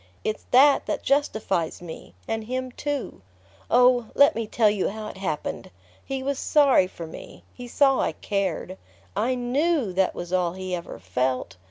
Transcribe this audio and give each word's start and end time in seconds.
It's 0.23 0.47
that 0.49 0.87
that 0.87 1.03
justifies 1.03 1.79
me 1.79 2.15
and 2.27 2.45
him 2.45 2.71
too...Oh, 2.71 4.07
let 4.15 4.33
me 4.33 4.47
tell 4.47 4.67
you 4.67 4.89
how 4.89 5.09
it 5.09 5.17
happened! 5.17 5.69
He 6.03 6.23
was 6.23 6.39
sorry 6.39 6.87
for 6.87 7.05
me: 7.05 7.43
he 7.53 7.67
saw 7.67 7.99
I 7.99 8.13
cared. 8.13 8.79
I 9.15 9.35
KNEW 9.35 9.93
that 9.93 10.15
was 10.15 10.33
all 10.33 10.53
he 10.53 10.73
ever 10.73 10.97
felt. 10.97 11.55